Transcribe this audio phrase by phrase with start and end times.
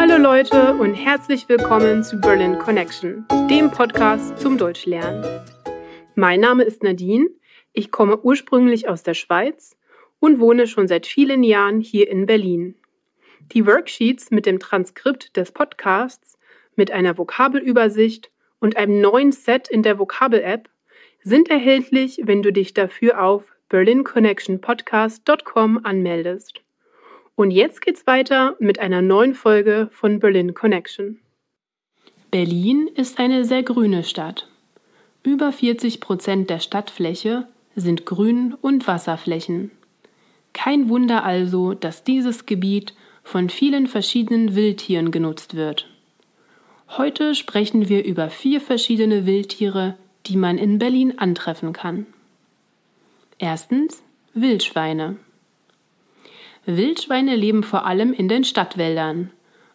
[0.00, 5.22] Hallo Leute und herzlich willkommen zu Berlin Connection, dem Podcast zum Deutschlernen.
[6.14, 7.28] Mein Name ist Nadine,
[7.74, 9.76] ich komme ursprünglich aus der Schweiz
[10.18, 12.76] und wohne schon seit vielen Jahren hier in Berlin.
[13.52, 16.38] Die Worksheets mit dem Transkript des Podcasts,
[16.76, 20.70] mit einer Vokabelübersicht und einem neuen Set in der Vokabel-App
[21.22, 26.62] sind erhältlich, wenn du dich dafür auf berlinconnectionpodcast.com anmeldest.
[27.36, 31.20] Und jetzt geht's weiter mit einer neuen Folge von Berlin Connection.
[32.30, 34.48] Berlin ist eine sehr grüne Stadt.
[35.22, 39.70] Über 40 Prozent der Stadtfläche sind Grün- und Wasserflächen.
[40.52, 45.88] Kein Wunder also, dass dieses Gebiet von vielen verschiedenen Wildtieren genutzt wird.
[46.96, 52.06] Heute sprechen wir über vier verschiedene Wildtiere, die man in Berlin antreffen kann.
[53.38, 54.02] Erstens
[54.34, 55.16] Wildschweine.
[56.76, 59.30] Wildschweine leben vor allem in den Stadtwäldern,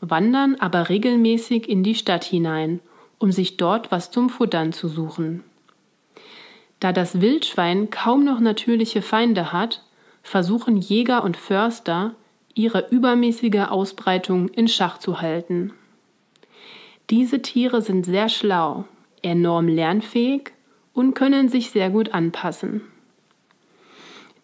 [0.00, 2.80] wandern aber regelmäßig in die Stadt hinein,
[3.18, 5.44] um sich dort was zum Futtern zu suchen.
[6.80, 9.84] Da das Wildschwein kaum noch natürliche Feinde hat,
[10.22, 12.14] versuchen Jäger und Förster,
[12.54, 15.72] ihre übermäßige Ausbreitung in Schach zu halten.
[17.10, 18.84] Diese Tiere sind sehr schlau,
[19.22, 20.52] enorm lernfähig
[20.94, 22.82] und können sich sehr gut anpassen.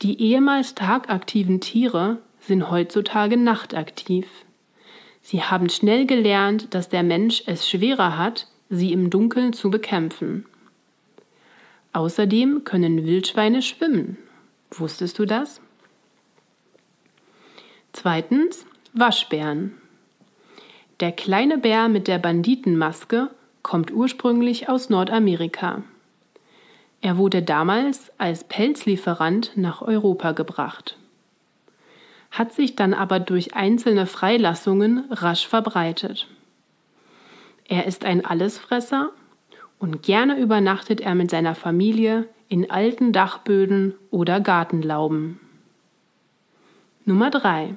[0.02, 4.26] Die ehemals tagaktiven Tiere sind heutzutage nachtaktiv.
[5.20, 10.46] Sie haben schnell gelernt, dass der Mensch es schwerer hat, sie im Dunkeln zu bekämpfen.
[11.92, 14.16] Außerdem können Wildschweine schwimmen.
[14.70, 15.60] Wusstest du das?
[17.92, 19.74] Zweitens Waschbären.
[21.00, 23.30] Der kleine Bär mit der Banditenmaske
[23.62, 25.82] kommt ursprünglich aus Nordamerika.
[27.00, 30.96] Er wurde damals als Pelzlieferant nach Europa gebracht
[32.38, 36.28] hat sich dann aber durch einzelne Freilassungen rasch verbreitet.
[37.68, 39.10] Er ist ein Allesfresser
[39.78, 45.40] und gerne übernachtet er mit seiner Familie in alten Dachböden oder Gartenlauben.
[47.04, 47.74] Nummer 3.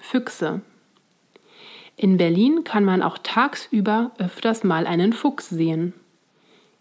[0.00, 0.60] Füchse.
[1.96, 5.92] In Berlin kann man auch tagsüber öfters mal einen Fuchs sehen.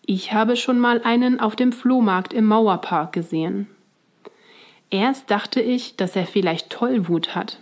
[0.05, 3.67] Ich habe schon mal einen auf dem Flohmarkt im Mauerpark gesehen.
[4.89, 7.59] Erst dachte ich, dass er vielleicht Tollwut hat.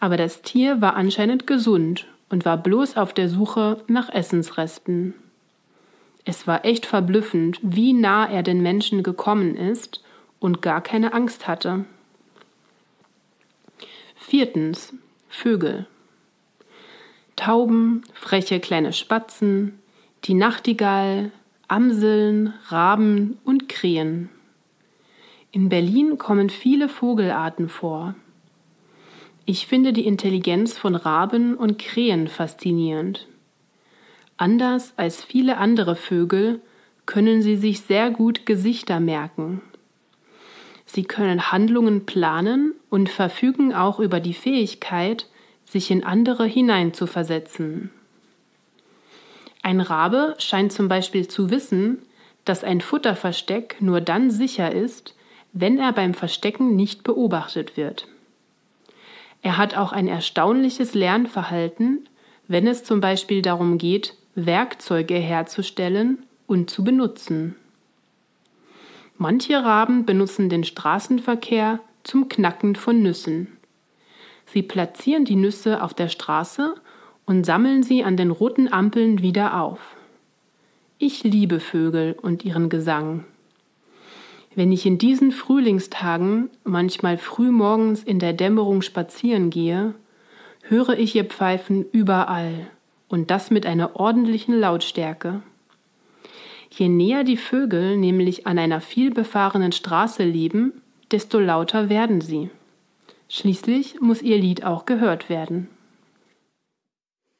[0.00, 5.14] Aber das Tier war anscheinend gesund und war bloß auf der Suche nach Essensresten.
[6.24, 10.02] Es war echt verblüffend, wie nah er den Menschen gekommen ist
[10.40, 11.84] und gar keine Angst hatte.
[14.16, 14.94] Viertens.
[15.28, 15.86] Vögel.
[17.34, 19.80] Tauben, freche kleine Spatzen,
[20.24, 21.32] die Nachtigall,
[21.66, 24.30] Amseln, Raben und Krähen.
[25.54, 28.16] In Berlin kommen viele Vogelarten vor.
[29.46, 33.28] Ich finde die Intelligenz von Raben und Krähen faszinierend.
[34.36, 36.60] Anders als viele andere Vögel
[37.06, 39.60] können sie sich sehr gut Gesichter merken.
[40.86, 45.28] Sie können Handlungen planen und verfügen auch über die Fähigkeit,
[45.64, 47.90] sich in andere hineinzuversetzen.
[49.62, 52.02] Ein Rabe scheint zum Beispiel zu wissen,
[52.44, 55.14] dass ein Futterversteck nur dann sicher ist,
[55.54, 58.08] wenn er beim Verstecken nicht beobachtet wird.
[59.40, 62.08] Er hat auch ein erstaunliches Lernverhalten,
[62.48, 67.54] wenn es zum Beispiel darum geht, Werkzeuge herzustellen und zu benutzen.
[69.16, 73.56] Manche Raben benutzen den Straßenverkehr zum Knacken von Nüssen.
[74.46, 76.74] Sie platzieren die Nüsse auf der Straße
[77.26, 79.96] und sammeln sie an den roten Ampeln wieder auf.
[80.98, 83.24] Ich liebe Vögel und ihren Gesang.
[84.54, 89.94] Wenn ich in diesen Frühlingstagen manchmal frühmorgens in der Dämmerung spazieren gehe,
[90.62, 92.68] höre ich ihr Pfeifen überall
[93.08, 95.42] und das mit einer ordentlichen Lautstärke.
[96.70, 102.50] Je näher die Vögel nämlich an einer vielbefahrenen Straße leben, desto lauter werden sie.
[103.28, 105.68] Schließlich muss ihr Lied auch gehört werden.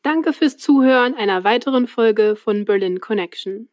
[0.02, 3.68] Danke fürs Zuhören einer weiteren Folge von Berlin Connection.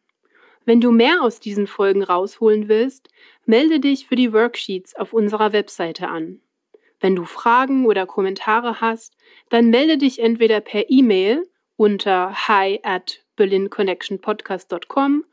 [0.64, 3.08] Wenn du mehr aus diesen Folgen rausholen willst,
[3.46, 6.40] melde dich für die Worksheets auf unserer Webseite an.
[7.00, 9.16] Wenn du Fragen oder Kommentare hast,
[9.50, 15.24] dann melde dich entweder per E-Mail unter hi at berlinconnectionpodcast.com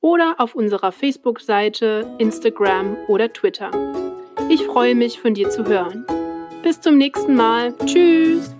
[0.00, 3.70] oder auf unserer Facebook-Seite, Instagram oder Twitter.
[4.50, 6.04] Ich freue mich, von dir zu hören.
[6.62, 7.74] Bis zum nächsten Mal.
[7.86, 8.53] Tschüss!